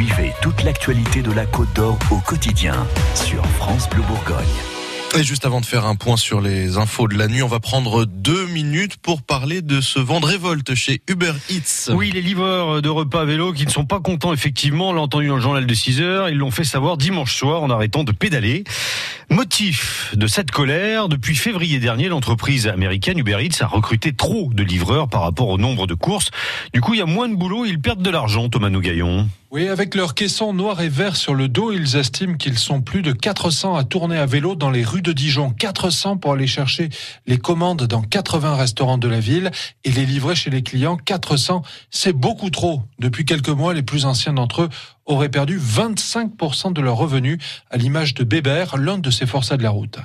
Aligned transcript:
Suivez 0.00 0.32
toute 0.40 0.62
l'actualité 0.62 1.20
de 1.20 1.30
la 1.30 1.44
Côte 1.44 1.74
d'Or 1.74 1.98
au 2.10 2.20
quotidien 2.20 2.86
sur 3.14 3.44
France 3.44 3.86
Bleu 3.90 4.00
Bourgogne. 4.08 4.46
Et 5.18 5.22
juste 5.22 5.44
avant 5.44 5.60
de 5.60 5.66
faire 5.66 5.84
un 5.84 5.94
point 5.94 6.16
sur 6.16 6.40
les 6.40 6.78
infos 6.78 7.06
de 7.06 7.18
la 7.18 7.28
nuit, 7.28 7.42
on 7.42 7.48
va 7.48 7.60
prendre 7.60 8.06
deux 8.06 8.46
minutes 8.46 8.96
pour 8.96 9.20
parler 9.20 9.60
de 9.60 9.82
ce 9.82 9.98
vent 9.98 10.20
de 10.20 10.24
révolte 10.24 10.74
chez 10.74 11.02
Uber 11.06 11.34
Eats. 11.50 11.92
Oui, 11.92 12.12
les 12.14 12.22
livreurs 12.22 12.80
de 12.80 12.88
repas 12.88 13.20
à 13.20 13.24
vélo 13.26 13.52
qui 13.52 13.66
ne 13.66 13.70
sont 13.70 13.84
pas 13.84 14.00
contents, 14.00 14.32
effectivement, 14.32 14.88
on 14.88 14.92
l'a 14.94 15.02
entendu 15.02 15.28
dans 15.28 15.36
le 15.36 15.42
journal 15.42 15.66
de 15.66 15.74
6 15.74 16.00
heures, 16.00 16.30
ils 16.30 16.38
l'ont 16.38 16.50
fait 16.50 16.64
savoir 16.64 16.96
dimanche 16.96 17.36
soir 17.36 17.62
en 17.62 17.68
arrêtant 17.68 18.02
de 18.02 18.12
pédaler. 18.12 18.64
Motif 19.28 20.14
de 20.16 20.26
cette 20.26 20.50
colère, 20.50 21.10
depuis 21.10 21.34
février 21.34 21.78
dernier, 21.78 22.08
l'entreprise 22.08 22.68
américaine 22.68 23.18
Uber 23.18 23.36
Eats 23.42 23.62
a 23.62 23.66
recruté 23.66 24.14
trop 24.14 24.48
de 24.50 24.62
livreurs 24.62 25.08
par 25.10 25.20
rapport 25.20 25.50
au 25.50 25.58
nombre 25.58 25.86
de 25.86 25.94
courses. 25.94 26.30
Du 26.72 26.80
coup, 26.80 26.94
il 26.94 27.00
y 27.00 27.02
a 27.02 27.06
moins 27.06 27.28
de 27.28 27.34
boulot, 27.34 27.66
ils 27.66 27.78
perdent 27.78 28.02
de 28.02 28.10
l'argent, 28.10 28.48
Thomas 28.48 28.70
Nougaillon. 28.70 29.28
Oui, 29.52 29.66
avec 29.66 29.96
leurs 29.96 30.14
caissons 30.14 30.52
noirs 30.52 30.80
et 30.80 30.88
verts 30.88 31.16
sur 31.16 31.34
le 31.34 31.48
dos, 31.48 31.72
ils 31.72 31.96
estiment 31.96 32.36
qu'ils 32.36 32.56
sont 32.56 32.82
plus 32.82 33.02
de 33.02 33.10
400 33.10 33.74
à 33.74 33.82
tourner 33.82 34.16
à 34.16 34.24
vélo 34.24 34.54
dans 34.54 34.70
les 34.70 34.84
rues 34.84 35.02
de 35.02 35.12
Dijon. 35.12 35.50
400 35.50 36.18
pour 36.18 36.34
aller 36.34 36.46
chercher 36.46 36.88
les 37.26 37.36
commandes 37.36 37.82
dans 37.82 38.00
80 38.00 38.54
restaurants 38.54 38.96
de 38.96 39.08
la 39.08 39.18
ville 39.18 39.50
et 39.82 39.90
les 39.90 40.06
livrer 40.06 40.36
chez 40.36 40.50
les 40.50 40.62
clients. 40.62 40.96
400, 40.96 41.62
c'est 41.90 42.12
beaucoup 42.12 42.50
trop. 42.50 42.82
Depuis 43.00 43.24
quelques 43.24 43.48
mois, 43.48 43.74
les 43.74 43.82
plus 43.82 44.04
anciens 44.04 44.34
d'entre 44.34 44.62
eux 44.62 44.68
auraient 45.04 45.28
perdu 45.28 45.58
25% 45.58 46.72
de 46.72 46.80
leurs 46.80 46.96
revenus, 46.96 47.38
à 47.70 47.76
l'image 47.76 48.14
de 48.14 48.22
Bébert, 48.22 48.76
l'un 48.76 48.98
de 48.98 49.10
ces 49.10 49.26
forçats 49.26 49.56
de 49.56 49.64
la 49.64 49.70
route. 49.70 49.98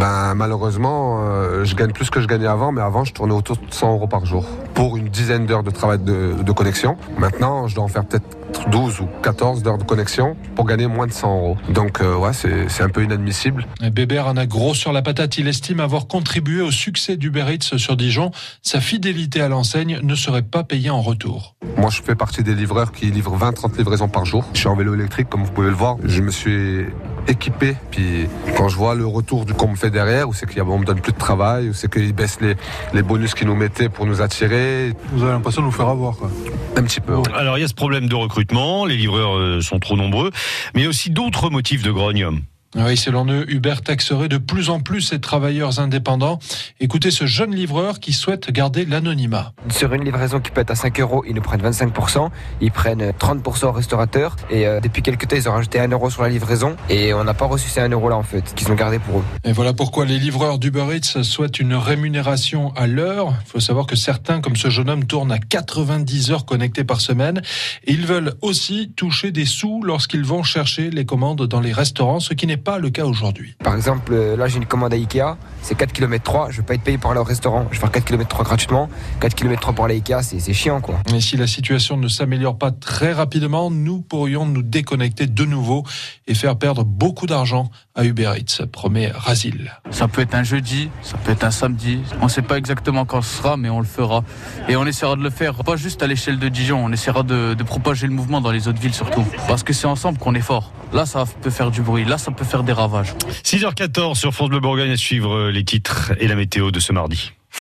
Ben, 0.00 0.34
malheureusement, 0.34 1.20
euh, 1.20 1.66
je 1.66 1.74
gagne 1.74 1.92
plus 1.92 2.08
que 2.08 2.22
je 2.22 2.26
gagnais 2.26 2.46
avant, 2.46 2.72
mais 2.72 2.80
avant, 2.80 3.04
je 3.04 3.12
tournais 3.12 3.34
autour 3.34 3.58
de 3.58 3.62
100 3.70 3.92
euros 3.92 4.06
par 4.06 4.24
jour 4.24 4.46
pour 4.72 4.96
une 4.96 5.10
dizaine 5.10 5.44
d'heures 5.44 5.62
de 5.62 5.70
travail 5.70 5.98
de, 5.98 6.42
de 6.42 6.52
connexion. 6.52 6.96
Maintenant, 7.18 7.68
je 7.68 7.74
dois 7.74 7.84
en 7.84 7.88
faire 7.88 8.06
peut-être 8.06 8.40
12 8.70 9.02
ou 9.02 9.08
14 9.22 9.66
heures 9.66 9.76
de 9.76 9.84
connexion 9.84 10.36
pour 10.56 10.64
gagner 10.64 10.86
moins 10.86 11.06
de 11.06 11.12
100 11.12 11.36
euros. 11.36 11.56
Donc 11.68 12.00
euh, 12.00 12.16
ouais, 12.16 12.32
c'est 12.32 12.82
un 12.82 12.88
peu 12.88 13.04
inadmissible. 13.04 13.66
Bébert 13.92 14.26
en 14.26 14.38
a 14.38 14.46
gros 14.46 14.72
sur 14.72 14.92
la 14.94 15.02
patate. 15.02 15.36
Il 15.36 15.48
estime 15.48 15.80
avoir 15.80 16.06
contribué 16.06 16.62
au 16.62 16.70
succès 16.70 17.18
d'Uber 17.18 17.44
Eats 17.50 17.76
sur 17.76 17.96
Dijon. 17.98 18.30
Sa 18.62 18.80
fidélité 18.80 19.42
à 19.42 19.48
l'enseigne 19.48 20.00
ne 20.02 20.14
serait 20.14 20.40
pas 20.40 20.64
payée 20.64 20.88
en 20.88 21.02
retour. 21.02 21.56
Moi, 21.76 21.90
je 21.90 22.02
fais 22.02 22.14
partie 22.14 22.42
des 22.42 22.54
livreurs 22.54 22.92
qui 22.92 23.06
livrent 23.06 23.36
20-30 23.36 23.76
livraisons 23.76 24.08
par 24.08 24.24
jour. 24.24 24.44
Je 24.54 24.60
suis 24.60 24.68
en 24.68 24.76
vélo 24.76 24.94
électrique, 24.94 25.28
comme 25.28 25.44
vous 25.44 25.52
pouvez 25.52 25.68
le 25.68 25.74
voir. 25.74 25.96
Je 26.04 26.22
me 26.22 26.30
suis 26.30 26.86
équipé. 27.28 27.76
Puis 27.90 28.28
quand 28.56 28.68
je 28.68 28.76
vois 28.76 28.94
le 28.94 29.06
retour 29.06 29.44
du 29.44 29.54
qu'on 29.54 29.68
me 29.68 29.76
fait 29.76 29.90
derrière, 29.90 30.28
ou 30.28 30.34
c'est 30.34 30.46
qu'on 30.46 30.78
me 30.78 30.84
donne 30.84 31.00
plus 31.00 31.12
de 31.12 31.18
travail, 31.18 31.68
ou 31.70 31.74
c'est 31.74 31.90
qu'ils 31.92 32.12
baissent 32.12 32.40
les, 32.40 32.56
les 32.92 33.02
bonus 33.02 33.34
qu'ils 33.34 33.46
nous 33.46 33.56
mettaient 33.56 33.88
pour 33.88 34.06
nous 34.06 34.20
attirer. 34.20 34.92
Vous 35.12 35.22
avez 35.22 35.32
l'impression 35.32 35.62
de 35.62 35.66
nous 35.66 35.72
faire 35.72 35.88
avoir, 35.88 36.16
quoi. 36.16 36.30
Un 36.76 36.82
petit 36.82 37.00
peu. 37.00 37.14
Alors 37.34 37.58
il 37.58 37.60
y 37.60 37.64
a 37.64 37.68
ce 37.68 37.74
problème 37.74 38.08
de 38.08 38.14
recrutement, 38.14 38.86
les 38.86 38.96
livreurs 38.96 39.36
euh, 39.36 39.60
sont 39.60 39.78
trop 39.78 39.96
nombreux, 39.96 40.30
mais 40.74 40.80
il 40.80 40.84
y 40.84 40.86
a 40.86 40.90
aussi 40.90 41.10
d'autres 41.10 41.50
motifs 41.50 41.82
de 41.82 41.90
grogne. 41.90 42.28
Oui, 42.76 42.96
selon 42.96 43.26
eux, 43.26 43.50
Uber 43.50 43.74
taxerait 43.84 44.28
de 44.28 44.38
plus 44.38 44.70
en 44.70 44.78
plus 44.78 45.00
ses 45.00 45.18
travailleurs 45.18 45.80
indépendants. 45.80 46.38
Écoutez 46.78 47.10
ce 47.10 47.26
jeune 47.26 47.52
livreur 47.52 47.98
qui 47.98 48.12
souhaite 48.12 48.52
garder 48.52 48.84
l'anonymat. 48.84 49.54
Sur 49.70 49.92
une 49.92 50.04
livraison 50.04 50.38
qui 50.38 50.52
peut 50.52 50.60
être 50.60 50.70
à 50.70 50.76
5 50.76 51.00
euros, 51.00 51.24
ils 51.26 51.34
nous 51.34 51.42
prennent 51.42 51.68
25%, 51.68 52.28
ils 52.60 52.70
prennent 52.70 53.10
30% 53.10 53.66
au 53.66 53.72
restaurateur. 53.72 54.36
Et 54.50 54.68
euh, 54.68 54.78
depuis 54.78 55.02
quelques 55.02 55.26
temps, 55.26 55.34
ils 55.34 55.48
ont 55.48 55.52
rajouté 55.52 55.80
1 55.80 55.88
euro 55.88 56.10
sur 56.10 56.22
la 56.22 56.28
livraison. 56.28 56.76
Et 56.88 57.12
on 57.12 57.24
n'a 57.24 57.34
pas 57.34 57.46
reçu 57.46 57.68
ces 57.68 57.80
1 57.80 57.88
euro 57.88 58.08
là 58.08 58.16
en 58.16 58.22
fait, 58.22 58.54
qu'ils 58.54 58.70
ont 58.70 58.76
gardé 58.76 59.00
pour 59.00 59.18
eux. 59.18 59.24
Et 59.42 59.50
voilà 59.50 59.72
pourquoi 59.72 60.04
les 60.04 60.20
livreurs 60.20 60.60
d'Uber 60.60 60.94
Eats 60.94 61.24
souhaitent 61.24 61.58
une 61.58 61.74
rémunération 61.74 62.72
à 62.76 62.86
l'heure. 62.86 63.34
Il 63.46 63.50
faut 63.50 63.58
savoir 63.58 63.86
que 63.86 63.96
certains, 63.96 64.40
comme 64.40 64.54
ce 64.54 64.70
jeune 64.70 64.90
homme, 64.90 65.06
tournent 65.06 65.32
à 65.32 65.40
90 65.40 66.30
heures 66.30 66.46
connectées 66.46 66.84
par 66.84 67.00
semaine. 67.00 67.42
Et 67.84 67.94
ils 67.94 68.06
veulent 68.06 68.34
aussi 68.42 68.92
toucher 68.94 69.32
des 69.32 69.44
sous 69.44 69.82
lorsqu'ils 69.82 70.24
vont 70.24 70.44
chercher 70.44 70.90
les 70.90 71.04
commandes 71.04 71.48
dans 71.48 71.60
les 71.60 71.72
restaurants, 71.72 72.20
ce 72.20 72.32
qui 72.32 72.46
n'est 72.46 72.59
pas 72.60 72.78
le 72.78 72.90
cas 72.90 73.04
aujourd'hui. 73.04 73.56
Par 73.62 73.74
exemple, 73.74 74.12
euh, 74.12 74.36
là 74.36 74.46
j'ai 74.46 74.58
une 74.58 74.66
commande 74.66 74.92
à 74.92 74.96
Ikea, 74.96 75.36
c'est 75.62 75.74
4 75.76 75.92
km 75.92 76.22
3, 76.22 76.50
je 76.50 76.58
vais 76.58 76.62
pas 76.62 76.74
être 76.74 76.82
payé 76.82 76.98
par 76.98 77.14
leur 77.14 77.26
restaurant. 77.26 77.66
Je 77.70 77.76
vais 77.76 77.80
faire 77.80 77.90
4 77.90 78.04
km 78.04 78.28
3 78.28 78.44
gratuitement. 78.44 78.88
4 79.20 79.34
km 79.34 79.60
3 79.60 79.74
pour 79.74 79.84
aller 79.84 79.94
à 79.94 79.96
Ikea, 79.96 80.22
c'est 80.22 80.40
c'est 80.40 80.52
chiant 80.52 80.80
quoi. 80.80 80.96
Et 81.14 81.20
si 81.20 81.36
la 81.36 81.46
situation 81.46 81.96
ne 81.96 82.08
s'améliore 82.08 82.58
pas 82.58 82.70
très 82.70 83.12
rapidement, 83.12 83.70
nous 83.70 84.00
pourrions 84.00 84.46
nous 84.46 84.62
déconnecter 84.62 85.26
de 85.26 85.44
nouveau 85.44 85.84
et 86.26 86.34
faire 86.34 86.56
perdre 86.56 86.84
beaucoup 86.84 87.26
d'argent 87.26 87.70
à 88.00 88.04
Uber 88.06 88.32
Eats, 88.34 88.64
promet 88.66 89.12
Razil. 89.14 89.70
Ça 89.90 90.08
peut 90.08 90.22
être 90.22 90.34
un 90.34 90.42
jeudi, 90.42 90.88
ça 91.02 91.18
peut 91.18 91.32
être 91.32 91.44
un 91.44 91.50
samedi. 91.50 92.00
On 92.22 92.24
ne 92.24 92.30
sait 92.30 92.40
pas 92.40 92.56
exactement 92.56 93.04
quand 93.04 93.20
ce 93.20 93.36
sera, 93.36 93.58
mais 93.58 93.68
on 93.68 93.80
le 93.80 93.86
fera. 93.86 94.24
Et 94.70 94.76
on 94.76 94.86
essaiera 94.86 95.16
de 95.16 95.22
le 95.22 95.28
faire, 95.28 95.52
pas 95.64 95.76
juste 95.76 96.02
à 96.02 96.06
l'échelle 96.06 96.38
de 96.38 96.48
Dijon, 96.48 96.82
on 96.82 96.90
essaiera 96.92 97.22
de, 97.22 97.52
de 97.52 97.62
propager 97.62 98.06
le 98.06 98.14
mouvement 98.14 98.40
dans 98.40 98.52
les 98.52 98.68
autres 98.68 98.80
villes 98.80 98.94
surtout. 98.94 99.26
Parce 99.46 99.62
que 99.62 99.74
c'est 99.74 99.86
ensemble 99.86 100.18
qu'on 100.18 100.34
est 100.34 100.40
fort. 100.40 100.72
Là, 100.94 101.04
ça 101.04 101.24
peut 101.42 101.50
faire 101.50 101.70
du 101.70 101.82
bruit, 101.82 102.06
là, 102.06 102.16
ça 102.16 102.30
peut 102.30 102.44
faire 102.44 102.62
des 102.62 102.72
ravages. 102.72 103.14
6h14 103.44 104.14
sur 104.14 104.32
France 104.32 104.48
Bleu 104.48 104.60
Bourgogne 104.60 104.92
à 104.92 104.96
suivre 104.96 105.50
les 105.50 105.64
titres 105.64 106.12
et 106.20 106.26
la 106.26 106.36
météo 106.36 106.70
de 106.70 106.80
ce 106.80 106.94
mardi. 106.94 107.32